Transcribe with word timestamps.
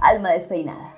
Alma 0.00 0.30
Despeinada. 0.30 0.97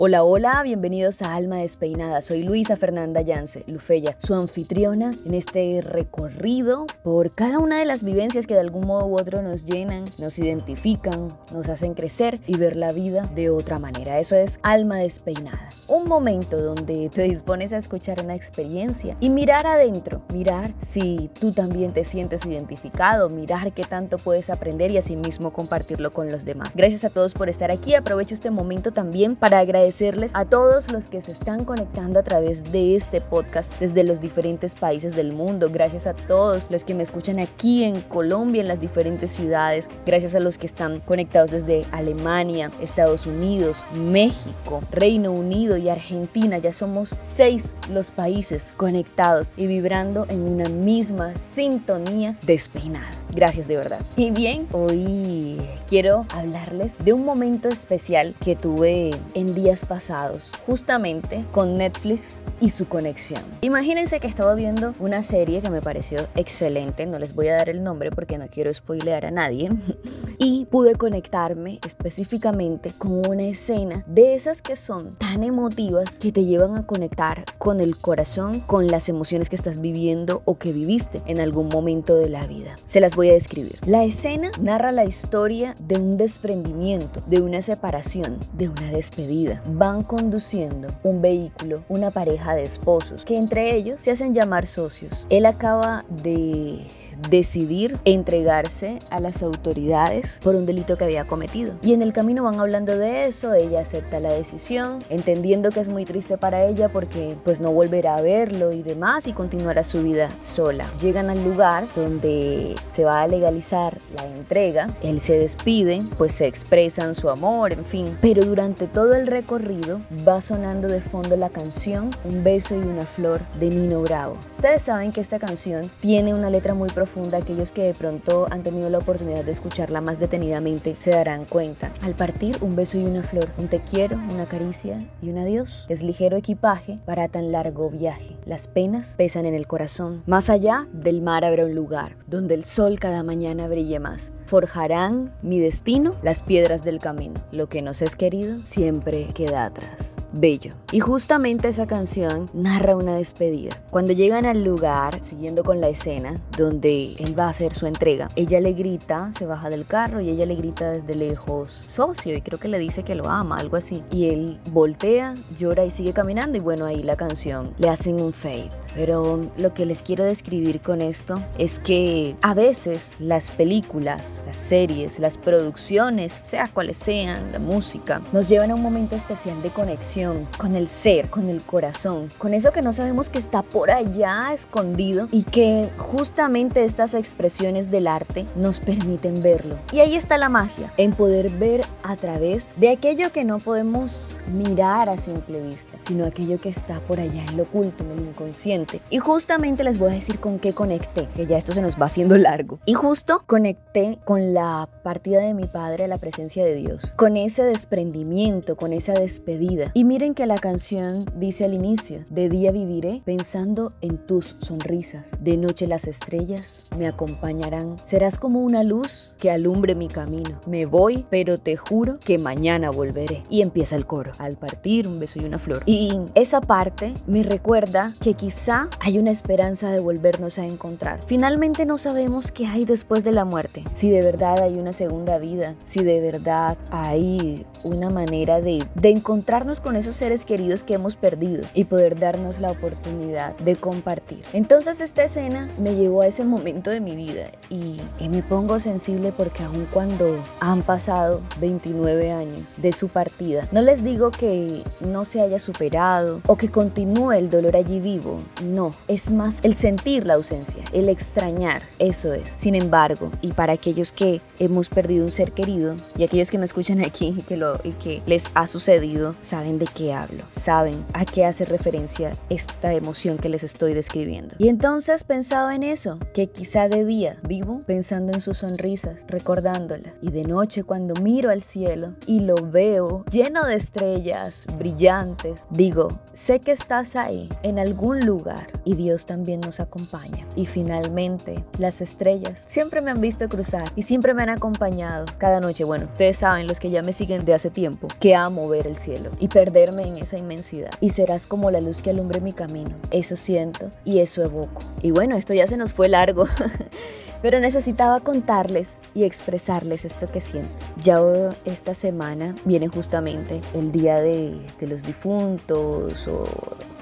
Hola, 0.00 0.22
hola, 0.22 0.62
bienvenidos 0.62 1.22
a 1.22 1.34
Alma 1.34 1.56
Despeinada. 1.56 2.22
Soy 2.22 2.44
Luisa 2.44 2.76
Fernanda 2.76 3.20
Yance, 3.20 3.64
Lufeya, 3.66 4.14
su 4.18 4.32
anfitriona 4.32 5.10
en 5.26 5.34
este 5.34 5.80
recorrido 5.82 6.86
por 7.02 7.34
cada 7.34 7.58
una 7.58 7.80
de 7.80 7.84
las 7.84 8.04
vivencias 8.04 8.46
que 8.46 8.54
de 8.54 8.60
algún 8.60 8.86
modo 8.86 9.06
u 9.06 9.18
otro 9.18 9.42
nos 9.42 9.64
llenan, 9.64 10.04
nos 10.20 10.38
identifican, 10.38 11.36
nos 11.52 11.68
hacen 11.68 11.94
crecer 11.94 12.38
y 12.46 12.56
ver 12.56 12.76
la 12.76 12.92
vida 12.92 13.28
de 13.34 13.50
otra 13.50 13.80
manera. 13.80 14.20
Eso 14.20 14.36
es 14.36 14.60
Alma 14.62 14.98
Despeinada. 14.98 15.68
Un 15.88 16.06
momento 16.06 16.60
donde 16.60 17.08
te 17.08 17.22
dispones 17.22 17.72
a 17.72 17.78
escuchar 17.78 18.22
una 18.22 18.36
experiencia 18.36 19.16
y 19.18 19.30
mirar 19.30 19.66
adentro, 19.66 20.22
mirar 20.32 20.70
si 20.80 21.28
tú 21.40 21.50
también 21.50 21.92
te 21.92 22.04
sientes 22.04 22.46
identificado, 22.46 23.30
mirar 23.30 23.72
qué 23.72 23.82
tanto 23.82 24.16
puedes 24.18 24.48
aprender 24.48 24.92
y 24.92 24.98
asimismo 24.98 25.52
compartirlo 25.52 26.12
con 26.12 26.30
los 26.30 26.44
demás. 26.44 26.70
Gracias 26.76 27.04
a 27.04 27.10
todos 27.10 27.34
por 27.34 27.48
estar 27.48 27.72
aquí. 27.72 27.96
Aprovecho 27.96 28.34
este 28.34 28.52
momento 28.52 28.92
también 28.92 29.34
para 29.34 29.58
agradecer 29.58 29.87
agradecerles 29.88 30.32
a 30.34 30.44
todos 30.44 30.92
los 30.92 31.06
que 31.06 31.22
se 31.22 31.32
están 31.32 31.64
conectando 31.64 32.18
a 32.18 32.22
través 32.22 32.72
de 32.72 32.94
este 32.94 33.22
podcast 33.22 33.72
desde 33.80 34.04
los 34.04 34.20
diferentes 34.20 34.74
países 34.74 35.16
del 35.16 35.32
mundo. 35.32 35.70
Gracias 35.72 36.06
a 36.06 36.12
todos 36.12 36.66
los 36.70 36.84
que 36.84 36.94
me 36.94 37.02
escuchan 37.02 37.38
aquí 37.38 37.84
en 37.84 38.02
Colombia, 38.02 38.60
en 38.60 38.68
las 38.68 38.80
diferentes 38.80 39.30
ciudades. 39.30 39.88
Gracias 40.04 40.34
a 40.34 40.40
los 40.40 40.58
que 40.58 40.66
están 40.66 41.00
conectados 41.00 41.50
desde 41.50 41.86
Alemania, 41.90 42.70
Estados 42.82 43.26
Unidos, 43.26 43.82
México, 43.94 44.82
Reino 44.90 45.32
Unido 45.32 45.78
y 45.78 45.88
Argentina. 45.88 46.58
Ya 46.58 46.74
somos 46.74 47.14
seis 47.22 47.74
los 47.90 48.10
países 48.10 48.74
conectados 48.76 49.52
y 49.56 49.66
vibrando 49.66 50.26
en 50.28 50.42
una 50.42 50.68
misma 50.68 51.34
sintonía 51.36 52.36
despeinada. 52.42 53.08
Gracias 53.34 53.68
de 53.68 53.76
verdad. 53.76 54.00
Y 54.16 54.30
bien, 54.30 54.66
hoy 54.72 55.58
quiero 55.88 56.26
hablarles 56.34 56.92
de 57.04 57.12
un 57.12 57.24
momento 57.24 57.68
especial 57.68 58.34
que 58.42 58.56
tuve 58.56 59.10
en 59.34 59.54
días 59.54 59.80
pasados, 59.86 60.50
justamente 60.66 61.44
con 61.52 61.76
Netflix 61.76 62.22
y 62.60 62.70
su 62.70 62.88
conexión. 62.88 63.42
Imagínense 63.60 64.20
que 64.20 64.26
estaba 64.26 64.54
viendo 64.54 64.94
una 64.98 65.22
serie 65.22 65.60
que 65.60 65.70
me 65.70 65.80
pareció 65.80 66.26
excelente, 66.34 67.06
no 67.06 67.18
les 67.18 67.34
voy 67.34 67.48
a 67.48 67.56
dar 67.56 67.68
el 67.68 67.82
nombre 67.82 68.10
porque 68.10 68.38
no 68.38 68.48
quiero 68.48 68.72
spoilear 68.72 69.26
a 69.26 69.30
nadie, 69.30 69.70
y 70.38 70.66
pude 70.66 70.94
conectarme 70.94 71.80
específicamente 71.86 72.92
con 72.96 73.28
una 73.28 73.44
escena 73.44 74.04
de 74.06 74.34
esas 74.34 74.62
que 74.62 74.76
son 74.76 75.14
tan 75.16 75.42
emotivas 75.42 76.18
que 76.18 76.32
te 76.32 76.44
llevan 76.44 76.76
a 76.76 76.86
conectar 76.86 77.44
con 77.58 77.80
el 77.80 77.98
corazón, 77.98 78.60
con 78.60 78.86
las 78.86 79.08
emociones 79.08 79.48
que 79.48 79.56
estás 79.56 79.80
viviendo 79.80 80.42
o 80.44 80.56
que 80.56 80.72
viviste 80.72 81.22
en 81.26 81.40
algún 81.40 81.68
momento 81.68 82.14
de 82.14 82.28
la 82.28 82.46
vida. 82.46 82.76
Se 82.86 83.00
las 83.00 83.16
voy 83.16 83.30
a 83.30 83.34
describir. 83.34 83.74
La 83.86 84.04
escena 84.04 84.50
narra 84.60 84.92
la 84.92 85.04
historia 85.04 85.74
de 85.80 85.96
un 85.96 86.16
desprendimiento, 86.16 87.20
de 87.26 87.40
una 87.40 87.60
separación, 87.60 88.38
de 88.52 88.68
una 88.68 88.90
despedida. 88.90 89.62
Van 89.66 90.02
conduciendo 90.04 90.88
un 91.02 91.20
vehículo, 91.20 91.82
una 91.88 92.10
pareja 92.10 92.54
de 92.54 92.62
esposos, 92.62 93.24
que 93.24 93.36
entre 93.36 93.74
ellos 93.74 94.00
se 94.00 94.12
hacen 94.12 94.34
llamar 94.34 94.66
socios. 94.66 95.26
Él 95.30 95.46
acaba 95.46 96.04
de 96.08 96.86
decidir 97.30 97.98
entregarse 98.04 98.98
a 99.10 99.20
las 99.20 99.42
autoridades 99.42 100.27
por 100.42 100.54
un 100.54 100.66
delito 100.66 100.96
que 100.96 101.04
había 101.04 101.26
cometido. 101.26 101.74
Y 101.82 101.92
en 101.92 102.02
el 102.02 102.12
camino 102.12 102.44
van 102.44 102.60
hablando 102.60 102.96
de 102.96 103.26
eso, 103.26 103.54
ella 103.54 103.80
acepta 103.80 104.20
la 104.20 104.30
decisión, 104.30 105.02
entendiendo 105.08 105.70
que 105.70 105.80
es 105.80 105.88
muy 105.88 106.04
triste 106.04 106.38
para 106.38 106.64
ella 106.64 106.88
porque 106.88 107.36
pues 107.44 107.60
no 107.60 107.72
volverá 107.72 108.16
a 108.16 108.22
verlo 108.22 108.72
y 108.72 108.82
demás 108.82 109.26
y 109.26 109.32
continuará 109.32 109.84
su 109.84 110.02
vida 110.02 110.30
sola. 110.40 110.90
Llegan 111.00 111.30
al 111.30 111.44
lugar 111.44 111.88
donde 111.94 112.74
se 112.92 113.04
va 113.04 113.22
a 113.22 113.28
legalizar 113.28 113.96
la 114.16 114.24
entrega, 114.24 114.88
él 115.02 115.20
se 115.20 115.38
despide, 115.38 116.00
pues 116.16 116.32
se 116.32 116.46
expresan 116.46 117.14
su 117.14 117.30
amor, 117.30 117.72
en 117.72 117.84
fin, 117.84 118.18
pero 118.20 118.44
durante 118.44 118.86
todo 118.86 119.14
el 119.14 119.26
recorrido 119.26 120.00
va 120.26 120.40
sonando 120.40 120.88
de 120.88 121.00
fondo 121.00 121.36
la 121.36 121.50
canción 121.50 122.10
Un 122.24 122.44
beso 122.44 122.74
y 122.74 122.78
una 122.78 123.02
flor 123.02 123.40
de 123.58 123.68
Nino 123.68 124.02
Bravo. 124.02 124.36
Ustedes 124.56 124.82
saben 124.82 125.12
que 125.12 125.20
esta 125.20 125.38
canción 125.38 125.90
tiene 126.00 126.34
una 126.34 126.50
letra 126.50 126.74
muy 126.74 126.88
profunda 126.88 127.38
aquellos 127.38 127.70
que 127.70 127.82
de 127.82 127.94
pronto 127.94 128.46
han 128.50 128.62
tenido 128.62 128.90
la 128.90 128.98
oportunidad 128.98 129.44
de 129.44 129.52
escucharla 129.52 130.00
más 130.00 130.17
detenidamente 130.20 130.96
se 130.98 131.10
darán 131.10 131.44
cuenta. 131.44 131.92
Al 132.02 132.14
partir, 132.14 132.56
un 132.60 132.76
beso 132.76 132.98
y 132.98 133.04
una 133.04 133.22
flor, 133.22 133.48
un 133.58 133.68
te 133.68 133.80
quiero, 133.80 134.16
una 134.32 134.46
caricia 134.46 135.06
y 135.22 135.30
un 135.30 135.38
adiós. 135.38 135.86
Es 135.88 136.02
ligero 136.02 136.36
equipaje 136.36 136.98
para 137.04 137.28
tan 137.28 137.52
largo 137.52 137.90
viaje. 137.90 138.36
Las 138.44 138.66
penas 138.66 139.14
pesan 139.16 139.46
en 139.46 139.54
el 139.54 139.66
corazón. 139.66 140.22
Más 140.26 140.50
allá 140.50 140.86
del 140.92 141.22
mar 141.22 141.44
habrá 141.44 141.66
un 141.66 141.74
lugar 141.74 142.16
donde 142.26 142.54
el 142.54 142.64
sol 142.64 142.98
cada 142.98 143.22
mañana 143.22 143.68
brille 143.68 144.00
más. 144.00 144.32
Forjarán 144.46 145.34
mi 145.42 145.60
destino 145.60 146.14
las 146.22 146.42
piedras 146.42 146.84
del 146.84 146.98
camino. 146.98 147.34
Lo 147.52 147.68
que 147.68 147.82
nos 147.82 148.02
es 148.02 148.16
querido 148.16 148.58
siempre 148.64 149.26
queda 149.34 149.64
atrás 149.64 150.07
bello. 150.32 150.74
Y 150.92 151.00
justamente 151.00 151.68
esa 151.68 151.86
canción 151.86 152.50
narra 152.52 152.96
una 152.96 153.16
despedida. 153.16 153.70
Cuando 153.90 154.12
llegan 154.12 154.46
al 154.46 154.62
lugar, 154.64 155.20
siguiendo 155.24 155.64
con 155.64 155.80
la 155.80 155.88
escena, 155.88 156.40
donde 156.56 157.14
él 157.18 157.38
va 157.38 157.46
a 157.46 157.50
hacer 157.50 157.74
su 157.74 157.86
entrega, 157.86 158.28
ella 158.36 158.60
le 158.60 158.72
grita, 158.72 159.32
se 159.38 159.46
baja 159.46 159.70
del 159.70 159.86
carro 159.86 160.20
y 160.20 160.30
ella 160.30 160.46
le 160.46 160.54
grita 160.54 160.90
desde 160.90 161.14
lejos, 161.14 161.70
socio, 161.70 162.36
y 162.36 162.42
creo 162.42 162.58
que 162.58 162.68
le 162.68 162.78
dice 162.78 163.02
que 163.02 163.14
lo 163.14 163.28
ama, 163.28 163.56
algo 163.56 163.76
así. 163.76 164.02
Y 164.10 164.28
él 164.28 164.58
voltea, 164.70 165.34
llora 165.58 165.84
y 165.84 165.90
sigue 165.90 166.12
caminando 166.12 166.56
y 166.56 166.60
bueno, 166.60 166.86
ahí 166.86 167.02
la 167.02 167.16
canción 167.16 167.74
le 167.78 167.88
hacen 167.88 168.20
un 168.20 168.32
fade. 168.32 168.70
Pero 168.98 169.40
lo 169.56 169.74
que 169.74 169.86
les 169.86 170.02
quiero 170.02 170.24
describir 170.24 170.80
con 170.80 171.02
esto 171.02 171.40
es 171.56 171.78
que 171.78 172.34
a 172.42 172.52
veces 172.52 173.12
las 173.20 173.52
películas, 173.52 174.42
las 174.44 174.56
series, 174.56 175.20
las 175.20 175.38
producciones, 175.38 176.40
sea 176.42 176.66
cuales 176.66 176.96
sean, 176.96 177.52
la 177.52 177.60
música, 177.60 178.20
nos 178.32 178.48
llevan 178.48 178.72
a 178.72 178.74
un 178.74 178.82
momento 178.82 179.14
especial 179.14 179.62
de 179.62 179.70
conexión 179.70 180.48
con 180.58 180.74
el 180.74 180.88
ser, 180.88 181.30
con 181.30 181.48
el 181.48 181.62
corazón, 181.62 182.28
con 182.38 182.54
eso 182.54 182.72
que 182.72 182.82
no 182.82 182.92
sabemos 182.92 183.28
que 183.28 183.38
está 183.38 183.62
por 183.62 183.92
allá 183.92 184.52
escondido 184.52 185.28
y 185.30 185.44
que 185.44 185.88
justamente 185.98 186.84
estas 186.84 187.14
expresiones 187.14 187.92
del 187.92 188.08
arte 188.08 188.46
nos 188.56 188.80
permiten 188.80 189.40
verlo. 189.40 189.78
Y 189.92 190.00
ahí 190.00 190.16
está 190.16 190.38
la 190.38 190.48
magia, 190.48 190.92
en 190.96 191.12
poder 191.12 191.50
ver 191.50 191.82
a 192.02 192.16
través 192.16 192.66
de 192.74 192.88
aquello 192.88 193.30
que 193.30 193.44
no 193.44 193.58
podemos 193.58 194.36
mirar 194.52 195.08
a 195.08 195.16
simple 195.16 195.62
vista, 195.62 195.98
sino 196.02 196.26
aquello 196.26 196.60
que 196.60 196.70
está 196.70 196.98
por 196.98 197.20
allá 197.20 197.44
en 197.48 197.58
lo 197.58 197.62
oculto, 197.62 198.02
en 198.02 198.10
el 198.10 198.20
inconsciente 198.30 198.87
y 199.10 199.18
justamente 199.18 199.84
les 199.84 199.98
voy 199.98 200.12
a 200.12 200.14
decir 200.14 200.38
con 200.38 200.58
qué 200.58 200.72
conecté, 200.72 201.28
que 201.34 201.46
ya 201.46 201.58
esto 201.58 201.72
se 201.72 201.82
nos 201.82 202.00
va 202.00 202.06
haciendo 202.06 202.36
largo. 202.36 202.78
Y 202.86 202.94
justo 202.94 203.42
conecté 203.46 204.18
con 204.24 204.54
la 204.54 204.88
partida 205.02 205.40
de 205.40 205.54
mi 205.54 205.66
padre 205.66 206.04
a 206.04 206.08
la 206.08 206.18
presencia 206.18 206.64
de 206.64 206.74
Dios, 206.74 207.12
con 207.16 207.36
ese 207.36 207.62
desprendimiento, 207.62 208.76
con 208.76 208.92
esa 208.92 209.12
despedida. 209.12 209.90
Y 209.94 210.04
miren 210.04 210.34
que 210.34 210.46
la 210.46 210.58
canción 210.58 211.24
dice 211.36 211.64
al 211.64 211.74
inicio, 211.74 212.24
de 212.30 212.48
día 212.48 212.72
viviré 212.72 213.22
pensando 213.24 213.92
en 214.00 214.18
tus 214.18 214.56
sonrisas, 214.60 215.30
de 215.40 215.56
noche 215.56 215.86
las 215.86 216.06
estrellas 216.06 216.86
me 216.96 217.06
acompañarán. 217.06 217.96
Serás 218.04 218.38
como 218.38 218.60
una 218.60 218.82
luz 218.82 219.34
que 219.38 219.50
alumbre 219.50 219.94
mi 219.94 220.08
camino. 220.08 220.60
Me 220.66 220.86
voy, 220.86 221.26
pero 221.30 221.58
te 221.58 221.76
juro 221.76 222.18
que 222.24 222.38
mañana 222.38 222.90
volveré. 222.90 223.42
Y 223.50 223.62
empieza 223.62 223.96
el 223.96 224.06
coro, 224.06 224.32
al 224.38 224.56
partir 224.56 225.06
un 225.06 225.18
beso 225.18 225.40
y 225.40 225.44
una 225.44 225.58
flor. 225.58 225.82
Y 225.86 226.18
esa 226.34 226.60
parte 226.60 227.14
me 227.26 227.42
recuerda 227.42 228.12
que 228.20 228.34
quizá 228.34 228.77
hay 229.00 229.18
una 229.18 229.30
esperanza 229.30 229.90
de 229.90 230.00
volvernos 230.00 230.58
a 230.58 230.66
encontrar. 230.66 231.20
Finalmente 231.26 231.86
no 231.86 231.98
sabemos 231.98 232.52
qué 232.52 232.66
hay 232.66 232.84
después 232.84 233.24
de 233.24 233.32
la 233.32 233.44
muerte, 233.44 233.84
si 233.94 234.10
de 234.10 234.22
verdad 234.22 234.62
hay 234.62 234.78
una 234.78 234.92
segunda 234.92 235.38
vida, 235.38 235.74
si 235.84 236.04
de 236.04 236.20
verdad 236.20 236.78
hay 236.90 237.66
una 237.84 238.10
manera 238.10 238.60
de, 238.60 238.84
de 238.94 239.10
encontrarnos 239.10 239.80
con 239.80 239.96
esos 239.96 240.14
seres 240.16 240.44
queridos 240.44 240.82
que 240.82 240.94
hemos 240.94 241.16
perdido 241.16 241.64
y 241.74 241.84
poder 241.84 242.18
darnos 242.18 242.60
la 242.60 242.70
oportunidad 242.70 243.56
de 243.58 243.76
compartir. 243.76 244.44
Entonces 244.52 245.00
esta 245.00 245.24
escena 245.24 245.68
me 245.78 245.94
llevó 245.94 246.22
a 246.22 246.26
ese 246.26 246.44
momento 246.44 246.90
de 246.90 247.00
mi 247.00 247.16
vida 247.16 247.50
y, 247.70 248.00
y 248.20 248.28
me 248.28 248.42
pongo 248.42 248.80
sensible 248.80 249.32
porque 249.32 249.62
aun 249.62 249.86
cuando 249.92 250.42
han 250.60 250.82
pasado 250.82 251.40
29 251.60 252.32
años 252.32 252.62
de 252.76 252.92
su 252.92 253.08
partida, 253.08 253.66
no 253.72 253.82
les 253.82 254.04
digo 254.04 254.30
que 254.30 254.82
no 255.06 255.24
se 255.24 255.40
haya 255.40 255.58
superado 255.58 256.40
o 256.46 256.56
que 256.56 256.70
continúe 256.70 257.32
el 257.32 257.50
dolor 257.50 257.76
allí 257.76 258.00
vivo, 258.00 258.40
no, 258.62 258.92
es 259.08 259.30
más 259.30 259.58
el 259.62 259.74
sentir 259.74 260.26
la 260.26 260.34
ausencia, 260.34 260.82
el 260.92 261.08
extrañar, 261.08 261.82
eso 261.98 262.32
es. 262.32 262.50
Sin 262.56 262.74
embargo, 262.74 263.30
y 263.40 263.52
para 263.52 263.72
aquellos 263.72 264.12
que 264.12 264.40
hemos 264.58 264.88
perdido 264.88 265.24
un 265.24 265.32
ser 265.32 265.52
querido 265.52 265.94
y 266.16 266.24
aquellos 266.24 266.50
que 266.50 266.58
me 266.58 266.64
escuchan 266.64 267.00
aquí 267.00 267.34
y 267.36 267.42
que, 267.42 267.56
lo, 267.56 267.80
y 267.84 267.92
que 267.92 268.22
les 268.26 268.44
ha 268.54 268.66
sucedido, 268.66 269.34
saben 269.42 269.78
de 269.78 269.86
qué 269.86 270.12
hablo, 270.12 270.44
saben 270.58 271.04
a 271.12 271.24
qué 271.24 271.44
hace 271.44 271.64
referencia 271.64 272.32
esta 272.48 272.92
emoción 272.94 273.38
que 273.38 273.48
les 273.48 273.62
estoy 273.62 273.94
describiendo. 273.94 274.54
Y 274.58 274.68
entonces 274.68 275.24
pensado 275.24 275.70
en 275.70 275.82
eso, 275.82 276.18
que 276.34 276.48
quizá 276.48 276.88
de 276.88 277.04
día 277.04 277.38
vivo 277.46 277.82
pensando 277.86 278.32
en 278.32 278.40
sus 278.40 278.58
sonrisas, 278.58 279.24
recordándola, 279.28 280.14
y 280.20 280.30
de 280.30 280.44
noche 280.44 280.84
cuando 280.84 281.14
miro 281.22 281.50
al 281.50 281.62
cielo 281.62 282.14
y 282.26 282.40
lo 282.40 282.54
veo 282.56 283.24
lleno 283.30 283.64
de 283.64 283.76
estrellas 283.76 284.66
brillantes, 284.78 285.62
digo, 285.70 286.08
sé 286.32 286.60
que 286.60 286.72
estás 286.72 287.16
ahí, 287.16 287.48
en 287.62 287.78
algún 287.78 288.20
lugar, 288.20 288.47
y 288.84 288.94
Dios 288.94 289.26
también 289.26 289.60
nos 289.60 289.80
acompaña. 289.80 290.46
Y 290.56 290.66
finalmente, 290.66 291.64
las 291.78 292.00
estrellas 292.00 292.54
siempre 292.66 293.00
me 293.00 293.10
han 293.10 293.20
visto 293.20 293.48
cruzar 293.48 293.88
y 293.96 294.02
siempre 294.02 294.34
me 294.34 294.42
han 294.42 294.50
acompañado 294.50 295.24
cada 295.38 295.60
noche. 295.60 295.84
Bueno, 295.84 296.06
ustedes 296.06 296.38
saben, 296.38 296.66
los 296.66 296.80
que 296.80 296.90
ya 296.90 297.02
me 297.02 297.12
siguen 297.12 297.44
de 297.44 297.54
hace 297.54 297.70
tiempo, 297.70 298.08
que 298.20 298.34
amo 298.34 298.68
ver 298.68 298.86
el 298.86 298.96
cielo 298.96 299.30
y 299.38 299.48
perderme 299.48 300.02
en 300.02 300.16
esa 300.16 300.38
inmensidad. 300.38 300.90
Y 301.00 301.10
serás 301.10 301.46
como 301.46 301.70
la 301.70 301.80
luz 301.80 302.02
que 302.02 302.10
alumbre 302.10 302.40
mi 302.40 302.52
camino. 302.52 302.94
Eso 303.10 303.36
siento 303.36 303.90
y 304.04 304.20
eso 304.20 304.42
evoco. 304.42 304.82
Y 305.02 305.10
bueno, 305.10 305.36
esto 305.36 305.54
ya 305.54 305.66
se 305.66 305.76
nos 305.76 305.92
fue 305.92 306.08
largo. 306.08 306.46
pero 307.42 307.60
necesitaba 307.60 308.20
contarles 308.20 308.98
y 309.14 309.24
expresarles 309.24 310.04
esto 310.04 310.28
que 310.28 310.40
siento. 310.40 310.70
Ya 311.02 311.20
esta 311.64 311.94
semana 311.94 312.54
viene 312.64 312.88
justamente 312.88 313.60
el 313.74 313.92
Día 313.92 314.20
de, 314.20 314.58
los 314.80 315.02
Difuntos 315.02 316.26
o 316.26 316.44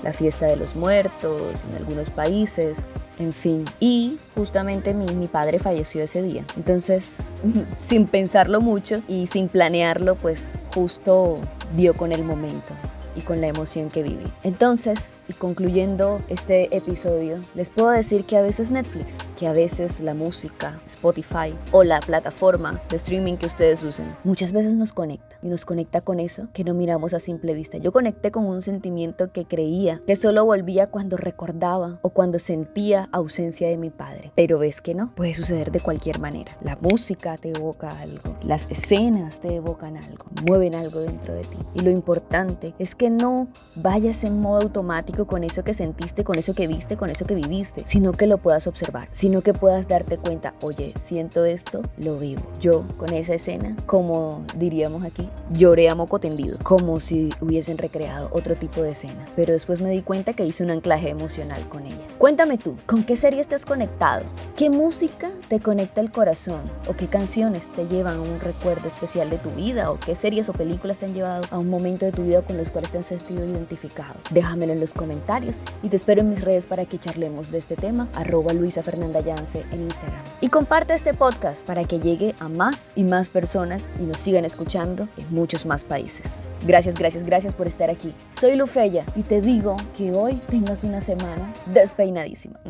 la 0.03 0.13
Fiesta 0.13 0.47
de 0.47 0.57
los 0.57 0.75
Muertos 0.75 1.53
en 1.71 1.77
algunos 1.77 2.11
países. 2.11 2.77
En 3.19 3.33
fin, 3.33 3.65
y 3.81 4.19
justamente 4.35 4.93
mi 4.93 5.27
padre 5.27 5.59
falleció 5.59 6.03
ese 6.03 6.23
día. 6.23 6.45
Entonces, 6.57 7.31
sin 7.79 8.07
pensarlo 8.07 8.61
mucho 8.61 9.03
y 9.09 9.27
sin 9.27 9.49
planearlo, 9.49 10.17
pues 10.17 10.59
justo 10.75 11.37
dio 11.75 11.95
con 11.95 12.13
el 12.13 12.25
momento 12.25 12.75
y 13.17 13.23
con 13.23 13.41
la 13.41 13.49
emoción 13.49 13.89
que 13.89 14.03
viví. 14.03 14.27
Entonces, 14.43 15.21
y 15.29 15.33
concluyendo 15.33 16.21
este 16.29 16.75
episodio, 16.77 17.41
les 17.55 17.69
puedo 17.69 17.91
decir 17.91 18.25
que 18.25 18.37
a 18.37 18.43
veces 18.43 18.71
Netflix, 18.71 19.13
que 19.39 19.49
a 19.49 19.53
veces 19.53 20.01
la 20.01 20.15
música, 20.15 20.79
Spotify 20.87 21.55
o 21.73 21.83
la 21.83 22.01
plataforma 22.01 22.81
de 22.91 22.97
streaming 22.97 23.37
que 23.37 23.47
ustedes 23.47 23.83
usen, 23.83 24.15
muchas 24.25 24.53
veces 24.53 24.75
nos 24.75 24.93
conecta 24.93 25.37
y 25.43 25.49
nos 25.49 25.65
conecta 25.65 26.01
con 26.01 26.21
eso 26.21 26.49
que 26.53 26.65
no 26.65 26.75
miramos 26.75 27.15
a 27.15 27.21
simple 27.21 27.55
vista. 27.55 27.79
Yo 27.79 27.93
conecté 27.93 28.31
con 28.31 28.47
un 28.47 28.63
sentimiento 28.63 29.33
que 29.33 29.45
creía 29.45 30.01
que 30.07 30.17
solo 30.17 30.45
volvía 30.45 30.89
cuando 30.89 31.17
recordaba 31.17 31.99
o 32.03 32.11
cuando 32.11 32.39
sentía 32.39 33.09
ausencia 33.13 33.69
de 33.69 33.79
mi 33.79 33.91
padre. 33.91 34.33
Pero 34.35 34.59
ves 34.59 34.81
que 34.81 34.95
no, 34.95 35.15
puede 35.15 35.35
suceder 35.35 35.71
de 35.71 35.81
cualquier 35.81 36.21
manera. 36.21 36.53
La 36.61 36.77
música 36.81 37.37
te 37.37 37.51
evoca 37.51 37.89
algo, 38.01 38.37
las 38.43 38.71
escenas 38.71 39.41
te 39.41 39.55
evocan 39.55 39.97
algo, 39.97 40.27
mueven 40.47 40.75
algo 40.75 41.01
dentro 41.01 41.35
de 41.35 41.43
ti. 41.43 41.57
Y 41.75 41.81
lo 41.81 41.91
importante 41.91 42.75
es 42.79 42.95
que 42.95 43.06
no 43.11 43.49
vayas 43.77 44.25
en 44.25 44.41
modo 44.41 44.63
automático 44.63 45.27
con 45.27 45.45
eso 45.45 45.65
que 45.65 45.75
sentiste, 45.75 46.25
con 46.25 46.39
eso 46.39 46.55
que 46.55 46.67
viste, 46.67 46.97
con 46.97 47.11
eso 47.11 47.27
que 47.27 47.35
viviste, 47.35 47.83
sino 47.87 48.13
que 48.13 48.27
lo 48.27 48.39
puedas 48.39 48.67
observar, 48.67 49.09
sino 49.13 49.43
que 49.43 49.55
puedas 49.55 49.89
darte 49.89 50.19
cuenta, 50.19 50.55
oye, 50.63 50.93
siento 51.01 51.45
esto, 51.45 51.83
lo 51.99 52.19
vivo. 52.19 52.43
Yo 52.61 52.85
con 52.97 53.13
esa 53.13 53.35
escena, 53.35 53.77
como 53.87 54.45
diríamos 54.57 55.05
aquí, 55.05 55.29
lloré 55.53 55.89
a 55.89 55.95
moco 55.95 56.19
tendido, 56.19 56.59
como 56.63 57.01
si 57.01 57.31
hubiesen 57.41 57.79
recreado 57.79 58.29
otro 58.33 58.55
tipo 58.55 58.83
de 58.83 58.91
escena. 58.91 59.25
Pero 59.37 59.53
después 59.53 59.81
me 59.81 59.91
di 59.91 60.03
cuenta 60.03 60.33
que 60.33 60.45
hice 60.45 60.63
un 60.63 60.71
anclaje 60.71 61.11
emocional 61.11 61.69
con 61.69 61.87
ella. 61.87 62.07
Cuéntame 62.19 62.59
tú, 62.59 62.77
¿con 62.87 63.05
qué 63.05 63.17
serie 63.17 63.41
estás 63.41 63.65
conectado? 63.65 64.25
¿Qué 64.57 64.71
música 64.71 65.31
te 65.49 65.61
conecta 65.61 66.01
el 66.01 66.11
corazón? 66.11 66.61
¿O 66.89 66.95
qué 66.95 67.09
canciones 67.09 67.71
te 67.73 67.87
llevan 67.87 68.17
a 68.17 68.23
un 68.23 68.41
recuerdo 68.41 68.89
especial 68.89 69.31
de 69.31 69.39
tu 69.39 69.51
vida? 69.51 69.91
¿O 69.91 69.99
qué 69.99 70.17
series 70.17 70.49
o 70.49 70.53
películas 70.53 70.99
te 70.99 71.07
han 71.07 71.15
llevado 71.15 71.43
a 71.51 71.59
un 71.59 71.69
momento 71.69 72.07
de 72.07 72.13
tu 72.13 72.23
vida 72.23 72.43
con 72.43 72.57
los 72.57 72.71
cuales 72.71 72.91
te 72.91 72.96
sentido 73.05 73.45
identificado? 73.45 74.15
Déjamelo 74.31 74.73
en 74.73 74.81
los 74.81 74.93
comentarios 74.93 75.57
y 75.83 75.89
te 75.89 75.97
espero 75.97 76.21
en 76.21 76.31
mis 76.31 76.43
redes 76.43 76.67
para 76.67 76.85
que 76.85 76.99
charlemos 76.99 77.51
de 77.51 77.59
este 77.59 77.77
tema, 77.77 78.09
arroba 78.15 78.53
Luisa 78.53 78.83
Fernanda 78.83 79.21
Yance 79.21 79.65
en 79.73 79.83
Instagram. 79.83 80.23
Y 80.41 80.49
comparte 80.49 80.95
este 80.95 81.15
podcast 81.15 81.67
para 81.67 81.85
que 81.85 81.99
llegue 81.99 82.35
a 82.41 82.49
más 82.49 82.91
y 82.95 83.05
más 83.05 83.29
personas 83.29 83.85
y 84.01 84.05
nos 84.05 84.19
sigan 84.19 84.45
escuchando 84.45 85.09
en 85.17 85.35
muchos 85.35 85.67
más 85.67 85.85
países. 85.85 86.43
Gracias, 86.67 86.99
gracias, 86.99 87.25
gracias 87.25 87.55
por 87.55 87.67
estar 87.67 87.91
aquí. 87.91 88.13
Soy 88.39 88.57
Lufeya 88.57 89.05
y 89.15 89.23
te 89.23 89.41
digo 89.41 89.77
que 89.97 90.13
hoy 90.13 90.35
tengas 90.35 90.85
una 90.85 91.01
semana 91.01 91.53
despeinadísima. 91.67 92.61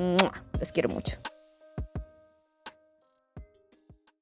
Les 0.59 0.73
quiero 0.73 0.89
mucho. 0.89 1.36